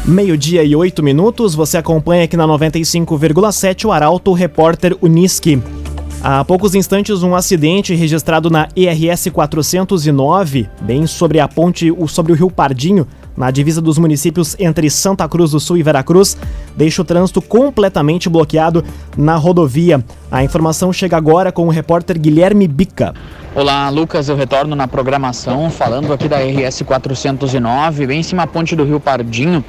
Meio-dia 0.06 0.63
e 0.63 0.75
oito 0.75 1.03
minutos, 1.03 1.53
você 1.53 1.77
acompanha 1.77 2.24
aqui 2.24 2.36
na 2.36 2.48
95,7 2.48 3.86
o 3.86 3.92
Arauto 3.92 4.34
Repórter 4.34 4.98
Unisque. 5.03 5.62
Há 6.25 6.46
poucos 6.46 6.74
instantes, 6.74 7.22
um 7.22 7.36
acidente 7.36 7.94
registrado 7.94 8.50
na 8.50 8.70
ERS 8.77 9.27
409, 9.27 10.70
bem 10.80 11.06
sobre 11.06 11.38
a 11.42 11.50
ponte, 11.50 11.94
sobre 12.08 12.32
o 12.32 12.36
Rio 12.36 12.50
Pardinho, 12.50 13.06
na 13.36 13.51
divisa 13.51 13.82
dos 13.82 13.98
municípios 13.98 14.56
entre 14.58 14.89
Santa 14.89 15.27
Cruz 15.27 15.51
do 15.51 15.60
Sul 15.60 15.75
e 15.75 15.84
Veracruz, 15.84 16.38
deixa 16.77 17.01
o 17.01 17.06
trânsito 17.06 17.42
completamente 17.42 18.30
bloqueado 18.30 18.86
na 19.18 19.36
rodovia. 19.36 20.01
A 20.32 20.42
informação 20.42 20.94
chega 20.94 21.18
agora 21.18 21.51
com 21.51 21.68
o 21.68 21.70
repórter 21.70 22.18
Guilherme 22.18 22.70
Bica. 22.70 23.13
Olá, 23.53 23.89
Lucas, 23.89 24.30
eu 24.30 24.38
retorno 24.38 24.77
na 24.77 24.88
programação, 24.88 25.70
falando 25.70 26.13
aqui 26.13 26.30
da 26.30 26.38
RS 26.38 26.84
409, 26.84 28.08
bem 28.08 28.22
em 28.22 28.24
cima 28.24 28.44
da 28.44 28.48
ponte 28.48 28.77
do 28.77 28.86
Rio 28.86 29.01
Pardinho. 29.01 29.62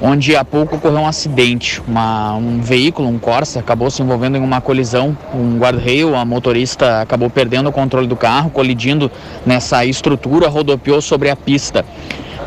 Onde 0.00 0.36
há 0.36 0.44
pouco 0.44 0.76
ocorreu 0.76 1.00
um 1.00 1.06
acidente. 1.06 1.82
Uma, 1.86 2.34
um 2.34 2.60
veículo, 2.60 3.08
um 3.08 3.18
Corsa, 3.18 3.60
acabou 3.60 3.90
se 3.90 4.02
envolvendo 4.02 4.36
em 4.36 4.40
uma 4.40 4.60
colisão, 4.60 5.16
um 5.34 5.58
guarda-rail, 5.58 6.14
a 6.14 6.24
motorista 6.24 7.00
acabou 7.00 7.28
perdendo 7.28 7.68
o 7.68 7.72
controle 7.72 8.06
do 8.06 8.16
carro, 8.16 8.50
colidindo 8.50 9.10
nessa 9.44 9.84
estrutura, 9.84 10.48
rodopiou 10.48 11.00
sobre 11.00 11.30
a 11.30 11.36
pista. 11.36 11.84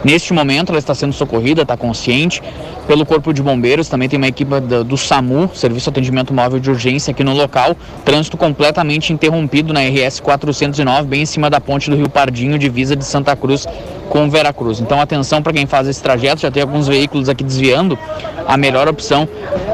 Neste 0.03 0.34
momento, 0.34 0.70
ela 0.70 0.79
está 0.79 0.96
sendo 0.96 1.13
socorrida, 1.13 1.62
está 1.62 1.77
consciente, 1.77 2.41
pelo 2.88 3.05
Corpo 3.05 3.31
de 3.31 3.43
Bombeiros. 3.43 3.88
Também 3.88 4.10
tem 4.10 4.17
uma 4.17 4.27
equipe 4.27 4.60
do, 4.60 4.84
do, 4.84 4.98
SAMU, 4.98 5.51
Serviço 5.53 5.86
de 5.86 5.89
Atendimento 5.91 6.34
Móvel 6.34 6.60
de 6.60 6.72
Urgência, 6.72 7.12
aqui 7.12 7.24
no 7.24 7.34
local. 7.34 7.75
Trânsito 8.03 8.36
completamente 8.36 9.13
interrompido 9.13 9.72
na 9.72 9.81
RS 9.81 10.20
409, 10.20 11.08
bem 11.08 11.22
em 11.22 11.25
cima 11.25 11.51
da 11.51 11.62
ponte 11.62 11.89
do 11.89 11.96
Rio 11.96 12.10
Pardinho, 12.10 12.58
divisa 12.58 12.96
de 12.96 13.05
Santa 13.05 13.36
Cruz 13.36 13.67
com 14.11 14.29
Veracruz. 14.29 14.81
Então, 14.81 14.99
atenção 14.99 15.41
para 15.41 15.53
quem 15.53 15.65
faz 15.65 15.87
esse 15.87 16.03
trajeto. 16.03 16.41
Já 16.41 16.51
tem 16.51 16.61
alguns 16.61 16.85
veículos 16.87 17.29
aqui 17.29 17.43
desviando. 17.45 17.97
A 18.45 18.57
melhor 18.57 18.89
opção 18.89 19.27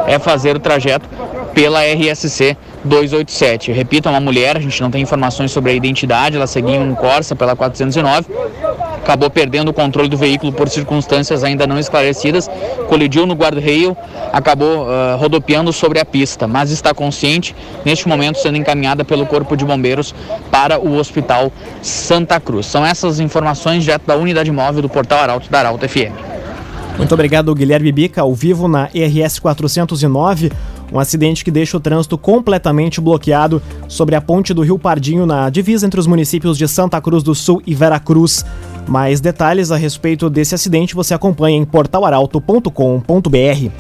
é 0.06 0.20
fazer 0.20 0.56
o 0.56 0.60
trajeto 0.60 1.10
pela 1.56 1.82
RSC 1.82 2.56
287. 2.84 3.72
Repito, 3.72 4.08
é 4.08 4.12
uma 4.12 4.20
mulher, 4.20 4.56
a 4.56 4.60
gente 4.60 4.79
não 4.79 4.91
tem 4.91 5.01
informações 5.01 5.51
sobre 5.51 5.72
a 5.72 5.74
identidade, 5.74 6.38
ela 6.38 6.46
seguia 6.46 6.79
um 6.79 6.94
Corsa 6.94 7.36
pela 7.36 7.56
409, 7.56 8.27
acabou 9.08 9.30
perdendo 9.30 9.70
o 9.70 9.74
controle 9.74 10.10
do 10.10 10.18
veículo 10.18 10.52
por 10.52 10.68
circunstâncias 10.68 11.42
ainda 11.42 11.66
não 11.66 11.80
esclarecidas, 11.80 12.50
colidiu 12.90 13.26
no 13.26 13.36
guarda-rail, 13.36 13.96
acabou 14.34 14.84
uh, 14.84 15.16
rodopiando 15.18 15.72
sobre 15.72 15.98
a 15.98 16.04
pista, 16.04 16.46
mas 16.46 16.72
está 16.72 16.94
consciente, 16.94 17.56
neste 17.86 18.06
momento 18.06 18.38
sendo 18.38 18.58
encaminhada 18.58 19.06
pelo 19.06 19.26
Corpo 19.26 19.56
de 19.56 19.64
Bombeiros 19.64 20.14
para 20.52 20.78
o 20.78 20.98
Hospital 20.98 21.54
Santa 21.82 22.38
Cruz. 22.42 22.66
São 22.66 22.86
essas 22.86 23.22
informações 23.22 23.86
direto 23.86 24.06
da 24.06 24.18
unidade 24.18 24.52
móvel 24.52 24.82
do 24.82 24.90
Portal 24.90 25.20
Arauto 25.20 25.50
da 25.50 25.60
Arauto 25.60 25.88
FM. 25.88 26.12
Muito 26.98 27.14
obrigado, 27.14 27.56
Guilherme 27.56 27.92
Bica, 27.94 28.22
ao 28.22 28.34
vivo 28.34 28.68
na 28.68 28.86
RS 28.86 29.40
409. 29.40 30.52
Um 30.92 31.00
acidente 31.00 31.44
que 31.44 31.52
deixa 31.52 31.78
o 31.78 31.80
trânsito 31.80 32.18
completamente 32.18 33.02
bloqueado 33.02 33.62
sobre 33.88 34.16
a 34.16 34.22
ponte 34.22 34.54
do 34.54 34.62
Rio 34.62 34.80
Pardinho, 34.80 35.26
na 35.26 35.50
divisa 35.50 35.86
entre 35.86 36.00
os 36.00 36.08
municípios 36.08 36.58
de 36.58 36.68
Santa 36.68 37.00
Cruz 37.02 37.24
do 37.24 37.36
Sul 37.36 37.62
e 37.66 37.76
Veracruz. 37.76 38.46
Mais 38.88 39.20
detalhes 39.20 39.70
a 39.70 39.75
respeito 39.75 40.29
desse 40.29 40.56
acidente 40.56 40.96
você 40.96 41.13
acompanha 41.13 41.58
em 41.58 41.65
portalaralto.com.br. 41.65 43.72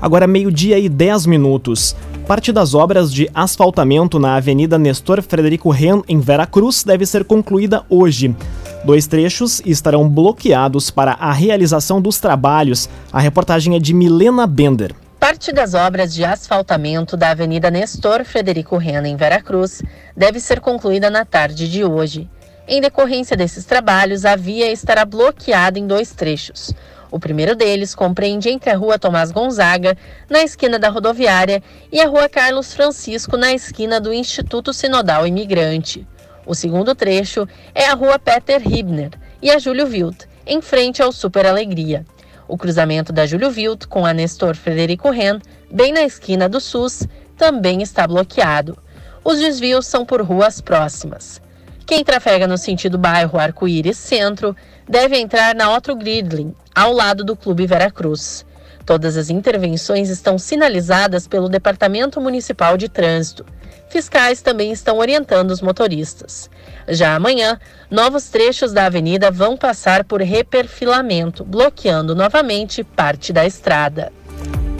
Agora, 0.00 0.26
meio-dia 0.26 0.78
e 0.78 0.88
10 0.88 1.26
minutos. 1.26 1.94
Parte 2.26 2.52
das 2.52 2.74
obras 2.74 3.12
de 3.12 3.28
asfaltamento 3.34 4.18
na 4.18 4.36
Avenida 4.36 4.78
Nestor 4.78 5.20
Frederico 5.20 5.68
Ren, 5.68 6.00
em 6.08 6.20
Veracruz, 6.20 6.84
deve 6.84 7.04
ser 7.04 7.24
concluída 7.24 7.84
hoje. 7.90 8.34
Dois 8.82 9.06
trechos 9.06 9.60
estarão 9.66 10.08
bloqueados 10.08 10.90
para 10.90 11.12
a 11.14 11.32
realização 11.32 12.00
dos 12.00 12.18
trabalhos. 12.18 12.88
A 13.12 13.20
reportagem 13.20 13.76
é 13.76 13.78
de 13.78 13.92
Milena 13.92 14.46
Bender. 14.46 14.94
Parte 15.18 15.52
das 15.52 15.74
obras 15.74 16.14
de 16.14 16.24
asfaltamento 16.24 17.14
da 17.14 17.30
Avenida 17.30 17.70
Nestor 17.70 18.24
Frederico 18.24 18.78
Rena, 18.78 19.06
em 19.06 19.16
Veracruz, 19.16 19.82
deve 20.16 20.40
ser 20.40 20.60
concluída 20.60 21.10
na 21.10 21.26
tarde 21.26 21.68
de 21.68 21.84
hoje. 21.84 22.26
Em 22.72 22.80
decorrência 22.80 23.36
desses 23.36 23.64
trabalhos, 23.64 24.24
a 24.24 24.36
via 24.36 24.70
estará 24.70 25.04
bloqueada 25.04 25.76
em 25.76 25.88
dois 25.88 26.12
trechos. 26.12 26.72
O 27.10 27.18
primeiro 27.18 27.56
deles 27.56 27.96
compreende 27.96 28.48
entre 28.48 28.70
a 28.70 28.76
Rua 28.76 28.96
Tomás 28.96 29.32
Gonzaga, 29.32 29.98
na 30.28 30.44
esquina 30.44 30.78
da 30.78 30.88
rodoviária, 30.88 31.60
e 31.90 32.00
a 32.00 32.06
Rua 32.06 32.28
Carlos 32.28 32.72
Francisco, 32.72 33.36
na 33.36 33.52
esquina 33.52 34.00
do 34.00 34.12
Instituto 34.12 34.72
Sinodal 34.72 35.26
Imigrante. 35.26 36.06
O 36.46 36.54
segundo 36.54 36.94
trecho 36.94 37.44
é 37.74 37.86
a 37.86 37.94
Rua 37.94 38.20
Peter 38.20 38.62
Hibner 38.64 39.10
e 39.42 39.50
a 39.50 39.58
Júlio 39.58 39.88
Wild, 39.88 40.18
em 40.46 40.62
frente 40.62 41.02
ao 41.02 41.10
Super 41.10 41.46
Alegria. 41.46 42.06
O 42.46 42.56
cruzamento 42.56 43.12
da 43.12 43.26
Júlio 43.26 43.48
Wild 43.48 43.88
com 43.88 44.06
a 44.06 44.14
Nestor 44.14 44.54
Frederico 44.54 45.10
Ren, 45.10 45.40
bem 45.68 45.92
na 45.92 46.02
esquina 46.02 46.48
do 46.48 46.60
SUS, 46.60 47.02
também 47.36 47.82
está 47.82 48.06
bloqueado. 48.06 48.78
Os 49.24 49.40
desvios 49.40 49.88
são 49.88 50.06
por 50.06 50.22
ruas 50.22 50.60
próximas. 50.60 51.42
Quem 51.90 52.04
trafega 52.04 52.46
no 52.46 52.56
sentido 52.56 52.96
bairro 52.96 53.36
Arco-Íris 53.36 53.98
Centro 53.98 54.54
deve 54.88 55.18
entrar 55.18 55.56
na 55.56 55.74
Otto 55.74 55.92
Gridlin, 55.96 56.54
ao 56.72 56.92
lado 56.92 57.24
do 57.24 57.34
Clube 57.34 57.66
Veracruz. 57.66 58.46
Todas 58.86 59.16
as 59.16 59.28
intervenções 59.28 60.08
estão 60.08 60.38
sinalizadas 60.38 61.26
pelo 61.26 61.48
Departamento 61.48 62.20
Municipal 62.20 62.76
de 62.76 62.88
Trânsito. 62.88 63.44
Fiscais 63.88 64.40
também 64.40 64.70
estão 64.70 64.98
orientando 64.98 65.50
os 65.50 65.60
motoristas. 65.60 66.48
Já 66.86 67.16
amanhã, 67.16 67.58
novos 67.90 68.28
trechos 68.28 68.72
da 68.72 68.86
avenida 68.86 69.28
vão 69.28 69.56
passar 69.56 70.04
por 70.04 70.20
reperfilamento, 70.20 71.44
bloqueando 71.44 72.14
novamente 72.14 72.84
parte 72.84 73.32
da 73.32 73.44
estrada. 73.44 74.12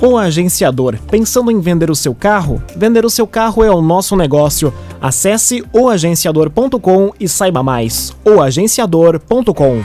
O 0.03 0.17
agenciador, 0.17 0.97
pensando 1.11 1.51
em 1.51 1.61
vender 1.61 1.91
o 1.91 1.95
seu 1.95 2.15
carro? 2.15 2.63
Vender 2.75 3.05
o 3.05 3.11
seu 3.11 3.27
carro 3.27 3.63
é 3.63 3.71
o 3.71 3.83
nosso 3.83 4.17
negócio. 4.17 4.73
Acesse 4.99 5.63
oagenciador.com 5.75 7.13
e 7.21 7.29
saiba 7.29 7.63
mais. 7.63 8.17
oagenciador.com 8.25 9.83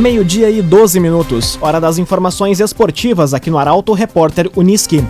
Meio-dia 0.00 0.48
e 0.48 0.62
12 0.62 0.98
minutos, 1.00 1.58
hora 1.60 1.78
das 1.78 1.98
informações 1.98 2.60
esportivas 2.60 3.34
aqui 3.34 3.50
no 3.50 3.58
Arauto 3.58 3.92
Repórter 3.92 4.50
Uniski. 4.56 5.04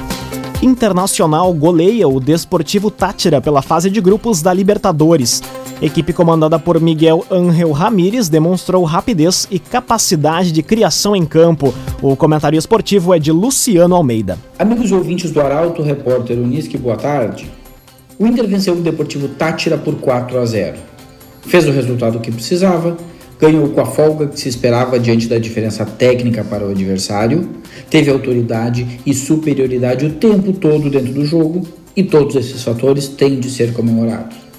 Internacional 0.61 1.53
goleia 1.55 2.09
o 2.09 2.19
Desportivo 2.19 2.91
Tátira 2.91 3.41
pela 3.41 3.63
fase 3.63 3.89
de 3.89 4.01
grupos 4.01 4.43
da 4.43 4.53
Libertadores. 4.53 5.41
Equipe 5.83 6.13
comandada 6.13 6.61
por 6.61 6.81
Miguel 6.81 7.27
Ángel 7.29 7.73
Ramírez 7.73 8.29
demonstrou 8.29 8.85
rapidez 8.85 9.49
e 9.51 9.59
capacidade 9.59 10.53
de 10.53 10.63
criação 10.63 11.17
em 11.17 11.27
campo. 11.27 11.75
O 12.01 12.15
comentário 12.15 12.57
esportivo 12.57 13.13
é 13.13 13.19
de 13.19 13.33
Luciano 13.33 13.97
Almeida. 13.97 14.39
Amigos 14.61 14.93
ouvintes 14.93 15.33
do 15.33 15.41
Arauto, 15.41 15.83
repórter 15.83 16.39
Unisque, 16.39 16.79
boa 16.79 16.97
tarde. 16.97 17.51
O 18.17 18.25
Inter 18.25 18.47
venceu 18.47 18.75
o 18.75 18.81
Deportivo 18.81 19.27
Tátira 19.27 19.77
por 19.77 19.97
4 19.97 20.39
a 20.39 20.47
0. 20.47 20.77
Fez 21.41 21.67
o 21.67 21.73
resultado 21.73 22.21
que 22.21 22.31
precisava, 22.31 22.97
ganhou 23.41 23.69
com 23.71 23.81
a 23.81 23.87
folga 23.87 24.29
que 24.29 24.39
se 24.39 24.49
esperava 24.49 25.01
diante 25.01 25.27
da 25.27 25.37
diferença 25.37 25.85
técnica 25.85 26.45
para 26.45 26.65
o 26.65 26.71
adversário, 26.71 27.51
teve 27.91 28.09
autoridade 28.09 29.01
e 29.05 29.13
superioridade 29.13 30.07
o 30.07 30.11
tempo 30.11 30.53
todo 30.53 30.89
dentro 30.89 31.13
do 31.13 31.25
jogo, 31.25 31.67
e 31.97 32.05
todos 32.05 32.37
esses 32.37 32.63
fatores 32.63 33.09
têm 33.09 33.41
de 33.41 33.51
ser 33.51 33.73
comemorados. 33.73 34.52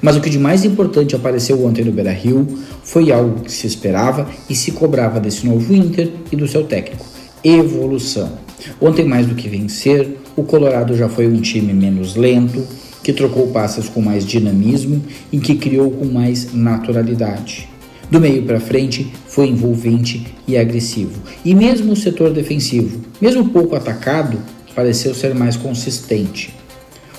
Mas 0.00 0.16
o 0.16 0.20
que 0.20 0.30
de 0.30 0.38
mais 0.38 0.64
importante 0.64 1.14
apareceu 1.14 1.64
ontem 1.64 1.84
no 1.84 1.92
Beira 1.92 2.12
Rio 2.12 2.46
foi 2.82 3.10
algo 3.12 3.40
que 3.40 3.52
se 3.52 3.66
esperava 3.66 4.28
e 4.48 4.54
se 4.54 4.72
cobrava 4.72 5.20
desse 5.20 5.46
novo 5.46 5.74
Inter 5.74 6.10
e 6.30 6.36
do 6.36 6.46
seu 6.46 6.64
técnico: 6.64 7.06
evolução. 7.42 8.32
Ontem, 8.80 9.04
mais 9.04 9.26
do 9.26 9.34
que 9.34 9.48
vencer, 9.48 10.18
o 10.34 10.42
Colorado 10.42 10.96
já 10.96 11.08
foi 11.08 11.26
um 11.26 11.40
time 11.40 11.72
menos 11.72 12.16
lento, 12.16 12.66
que 13.02 13.12
trocou 13.12 13.48
passes 13.48 13.88
com 13.88 14.00
mais 14.00 14.26
dinamismo 14.26 15.02
e 15.30 15.38
que 15.38 15.54
criou 15.54 15.90
com 15.90 16.06
mais 16.06 16.52
naturalidade. 16.52 17.68
Do 18.10 18.20
meio 18.20 18.42
para 18.42 18.60
frente, 18.60 19.12
foi 19.26 19.48
envolvente 19.48 20.26
e 20.46 20.56
agressivo. 20.56 21.20
E 21.44 21.54
mesmo 21.54 21.92
o 21.92 21.96
setor 21.96 22.32
defensivo, 22.32 23.00
mesmo 23.20 23.48
pouco 23.50 23.74
atacado, 23.74 24.38
pareceu 24.74 25.14
ser 25.14 25.34
mais 25.34 25.56
consistente. 25.56 26.54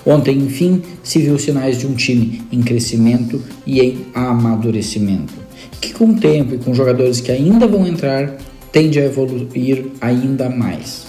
Ontem, 0.07 0.37
enfim, 0.37 0.81
se 1.03 1.19
viu 1.19 1.37
sinais 1.37 1.77
de 1.77 1.85
um 1.85 1.93
time 1.93 2.41
em 2.49 2.61
crescimento 2.61 3.43
e 3.65 3.81
em 3.81 4.05
amadurecimento, 4.13 5.33
que 5.81 5.91
com 5.91 6.11
o 6.11 6.15
tempo 6.15 6.55
e 6.55 6.57
com 6.57 6.73
jogadores 6.73 7.19
que 7.19 7.29
ainda 7.29 7.67
vão 7.67 7.85
entrar, 7.85 8.37
tende 8.71 9.01
a 9.01 9.03
evoluir 9.03 9.87
ainda 9.99 10.49
mais. 10.49 11.05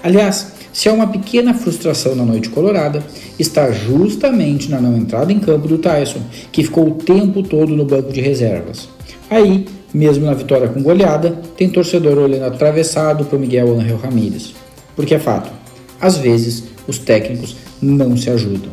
Aliás, 0.00 0.52
se 0.72 0.88
há 0.88 0.92
uma 0.92 1.08
pequena 1.08 1.54
frustração 1.54 2.14
na 2.14 2.24
noite 2.24 2.48
colorada, 2.48 3.04
está 3.36 3.72
justamente 3.72 4.70
na 4.70 4.80
não 4.80 4.96
entrada 4.96 5.32
em 5.32 5.40
campo 5.40 5.66
do 5.66 5.78
Tyson, 5.78 6.20
que 6.52 6.62
ficou 6.62 6.86
o 6.86 6.94
tempo 6.94 7.42
todo 7.42 7.74
no 7.74 7.84
banco 7.84 8.12
de 8.12 8.20
reservas. 8.20 8.88
Aí, 9.28 9.66
mesmo 9.92 10.24
na 10.24 10.34
vitória 10.34 10.68
com 10.68 10.80
goleada, 10.84 11.32
tem 11.56 11.68
torcedor 11.68 12.16
olhando 12.16 12.44
atravessado 12.44 13.24
para 13.24 13.40
Miguel 13.40 13.76
Angel 13.76 13.96
Ramírez. 13.96 14.54
Porque 14.94 15.16
é 15.16 15.18
fato, 15.18 15.50
às 16.00 16.16
vezes 16.16 16.62
os 16.86 16.98
técnicos 16.98 17.65
não 17.80 18.16
se 18.16 18.30
ajudam. 18.30 18.70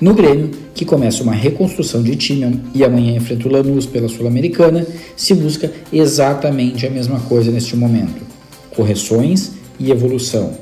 No 0.00 0.12
Grêmio, 0.12 0.50
que 0.74 0.84
começa 0.84 1.22
uma 1.22 1.32
reconstrução 1.32 2.02
de 2.02 2.14
time 2.16 2.60
e 2.74 2.84
amanhã 2.84 3.16
enfrenta 3.16 3.48
o 3.48 3.50
Lanús 3.50 3.86
pela 3.86 4.08
Sul-Americana, 4.08 4.86
se 5.16 5.32
busca 5.32 5.72
exatamente 5.90 6.86
a 6.86 6.90
mesma 6.90 7.18
coisa 7.20 7.50
neste 7.50 7.74
momento: 7.74 8.20
correções 8.74 9.52
e 9.80 9.90
evolução. 9.90 10.52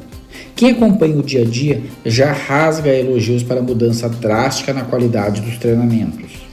Quem 0.54 0.70
acompanha 0.70 1.16
o 1.16 1.22
dia 1.22 1.42
a 1.42 1.44
dia 1.44 1.82
já 2.06 2.32
rasga 2.32 2.94
elogios 2.94 3.42
para 3.42 3.58
a 3.58 3.62
mudança 3.62 4.08
drástica 4.08 4.72
na 4.72 4.84
qualidade 4.84 5.40
dos 5.40 5.58
treinamentos. 5.58 6.44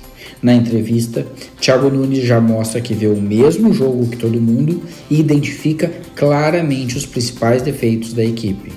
Na 0.42 0.56
entrevista, 0.56 1.24
Thiago 1.60 1.88
Nunes 1.92 2.24
já 2.24 2.42
mostra 2.42 2.82
que 2.82 2.96
vê 2.96 3.06
o 3.06 3.22
mesmo 3.22 3.72
jogo 3.72 4.08
que 4.08 4.18
todo 4.18 4.42
mundo 4.42 4.82
e 5.08 5.20
identifica 5.20 5.92
claramente 6.16 6.98
os 6.98 7.06
principais 7.06 7.62
defeitos 7.62 8.12
da 8.12 8.26
equipe. 8.26 8.72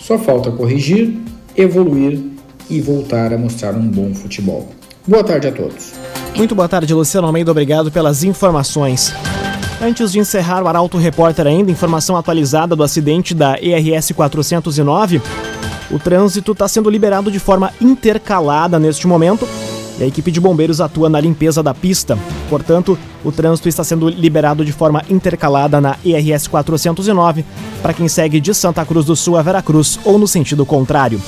Só 0.00 0.18
falta 0.18 0.50
corrigir, 0.50 1.14
evoluir 1.60 2.18
e 2.68 2.80
voltar 2.80 3.32
a 3.32 3.38
mostrar 3.38 3.74
um 3.74 3.86
bom 3.86 4.14
futebol. 4.14 4.68
Boa 5.06 5.24
tarde 5.24 5.48
a 5.48 5.52
todos. 5.52 5.92
Muito 6.34 6.54
boa 6.54 6.68
tarde, 6.68 6.94
Luciano 6.94 7.26
Almeida. 7.26 7.50
Obrigado 7.50 7.90
pelas 7.90 8.22
informações. 8.22 9.12
Antes 9.82 10.12
de 10.12 10.18
encerrar 10.18 10.62
o 10.62 10.68
Arauto 10.68 10.98
Repórter 10.98 11.46
ainda, 11.46 11.70
informação 11.70 12.16
atualizada 12.16 12.76
do 12.76 12.82
acidente 12.82 13.34
da 13.34 13.58
ERS 13.60 14.12
409. 14.12 15.20
O 15.90 15.98
trânsito 15.98 16.52
está 16.52 16.68
sendo 16.68 16.88
liberado 16.88 17.30
de 17.30 17.38
forma 17.38 17.72
intercalada 17.80 18.78
neste 18.78 19.06
momento 19.06 19.48
e 20.00 20.04
a 20.04 20.06
equipe 20.06 20.30
de 20.30 20.40
bombeiros 20.40 20.80
atua 20.80 21.08
na 21.08 21.20
limpeza 21.20 21.62
da 21.62 21.74
pista. 21.74 22.18
Portanto, 22.48 22.98
o 23.24 23.30
trânsito 23.30 23.68
está 23.68 23.84
sendo 23.84 24.08
liberado 24.08 24.64
de 24.64 24.72
forma 24.72 25.04
intercalada 25.08 25.80
na 25.80 25.96
ERS 26.04 26.48
409 26.48 27.44
para 27.82 27.92
quem 27.92 28.08
segue 28.08 28.40
de 28.40 28.54
Santa 28.54 28.84
Cruz 28.84 29.06
do 29.06 29.14
Sul 29.14 29.36
a 29.36 29.42
Veracruz 29.42 30.00
ou 30.04 30.18
no 30.18 30.26
sentido 30.26 30.64
contrário. 30.64 31.20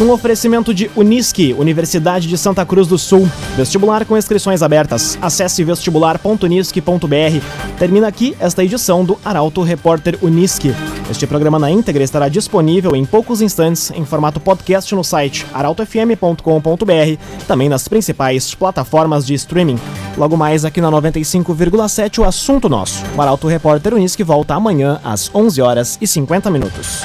Um 0.00 0.10
oferecimento 0.10 0.72
de 0.72 0.90
Unisque, 0.96 1.54
Universidade 1.56 2.26
de 2.26 2.38
Santa 2.38 2.64
Cruz 2.64 2.88
do 2.88 2.98
Sul. 2.98 3.28
Vestibular 3.56 4.06
com 4.06 4.16
inscrições 4.16 4.62
abertas. 4.62 5.18
Acesse 5.20 5.62
vestibular.unisque.br. 5.62 7.76
Termina 7.78 8.08
aqui 8.08 8.34
esta 8.40 8.64
edição 8.64 9.04
do 9.04 9.18
Arauto 9.22 9.62
Repórter 9.62 10.18
Unisque. 10.22 10.74
Este 11.10 11.26
programa 11.26 11.58
na 11.58 11.70
íntegra 11.70 12.02
estará 12.02 12.28
disponível 12.28 12.96
em 12.96 13.04
poucos 13.04 13.42
instantes 13.42 13.90
em 13.90 14.04
formato 14.04 14.40
podcast 14.40 14.94
no 14.94 15.04
site 15.04 15.46
arautofm.com.br, 15.52 17.44
também 17.46 17.68
nas 17.68 17.86
principais 17.86 18.54
plataformas 18.54 19.26
de 19.26 19.34
streaming. 19.34 19.78
Logo 20.16 20.38
mais 20.38 20.64
aqui 20.64 20.80
na 20.80 20.90
95,7 20.90 22.18
o 22.18 22.24
assunto 22.24 22.68
nosso. 22.68 23.04
O 23.14 23.20
Arauto 23.20 23.46
Repórter 23.46 23.94
Unisque 23.94 24.24
volta 24.24 24.54
amanhã 24.54 24.98
às 25.04 25.30
11 25.34 25.60
horas 25.60 25.98
e 26.00 26.06
50 26.06 26.50
minutos. 26.50 27.04